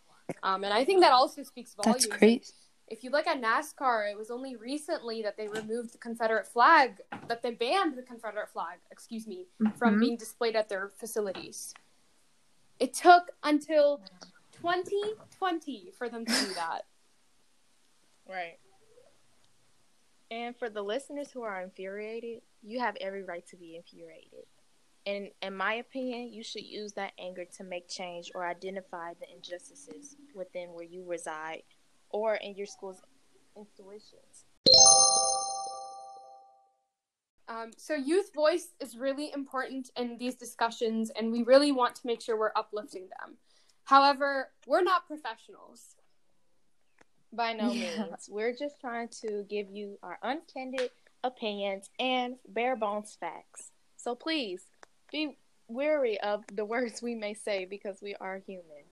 Um, 0.45 0.63
and 0.63 0.73
I 0.73 0.85
think 0.85 1.01
that 1.01 1.13
also 1.13 1.43
speaks 1.43 1.75
volumes. 1.75 2.07
That's 2.07 2.19
great. 2.19 2.53
If 2.87 3.03
you 3.03 3.11
look 3.11 3.27
at 3.27 3.43
NASCAR, 3.43 4.11
it 4.13 4.17
was 4.17 4.31
only 4.31 4.55
recently 4.55 5.23
that 5.23 5.37
they 5.37 5.49
removed 5.49 5.93
the 5.93 5.99
Confederate 5.99 6.47
flag, 6.47 7.01
that 7.29 7.43
they 7.43 7.51
banned 7.51 7.97
the 7.97 8.03
Confederate 8.03 8.51
flag, 8.51 8.79
excuse 8.93 9.27
me, 9.27 9.47
from 9.77 9.97
Mhm. 9.97 10.01
being 10.01 10.17
displayed 10.17 10.55
at 10.55 10.69
their 10.69 10.93
facilities. 10.95 11.75
It 12.79 12.95
took 12.95 13.33
until 13.43 14.01
2020 14.53 15.91
for 15.99 16.09
them 16.09 16.25
to 16.27 16.33
do 16.33 16.55
that. 16.63 16.83
Right. 18.29 18.59
And 20.31 20.57
for 20.57 20.69
the 20.71 20.83
listeners 20.83 21.31
who 21.33 21.43
are 21.43 21.61
infuriated, 21.61 22.43
you 22.63 22.79
have 22.81 22.97
every 23.01 23.23
right 23.25 23.47
to 23.49 23.57
be 23.57 23.77
infuriated. 23.77 24.47
And 25.07 25.29
in 25.43 25.55
my 25.55 25.75
opinion, 25.75 26.33
you 26.33 26.43
should 26.43 26.65
use 26.65 26.95
that 26.95 27.13
anger 27.19 27.45
to 27.59 27.65
make 27.65 27.89
change 27.89 28.31
or 28.35 28.47
identify 28.47 29.13
the 29.21 29.27
injustices 29.35 30.17
within 30.35 30.73
where 30.73 30.85
you 30.85 31.05
reside 31.07 31.63
or 32.11 32.37
in 32.37 32.55
your 32.55 32.67
school's 32.67 33.03
institutions. 33.57 34.47
Um, 37.47 37.73
so 37.77 37.95
youth 37.95 38.33
voice 38.35 38.69
is 38.81 38.97
really 38.97 39.31
important 39.35 39.91
in 39.97 40.17
these 40.17 40.35
discussions, 40.35 41.11
and 41.11 41.31
we 41.31 41.43
really 41.43 41.73
want 41.73 41.95
to 41.97 42.07
make 42.07 42.23
sure 42.23 42.39
we're 42.39 42.53
uplifting 42.57 43.09
them. 43.21 43.37
However, 43.85 44.51
we're 44.67 44.83
not 44.83 45.07
professionals. 45.07 45.97
By 47.31 47.53
no 47.53 47.73
Yeah. 47.73 48.07
means. 48.07 48.29
We're 48.31 48.55
just 48.57 48.81
trying 48.81 49.09
to 49.21 49.43
give 49.43 49.69
you 49.71 49.99
our 50.03 50.19
uncandid 50.23 50.91
opinions 51.23 51.91
and 51.99 52.39
bare 52.47 52.77
bones 52.77 53.15
facts. 53.17 53.73
So 53.97 54.15
please 54.15 54.71
be 55.15 55.39
wary 55.69 56.21
of 56.21 56.45
the 56.53 56.65
words 56.65 57.01
we 57.01 57.15
may 57.15 57.35
say 57.35 57.65
because 57.65 58.03
we 58.03 58.17
are 58.21 58.43
human. 58.47 58.83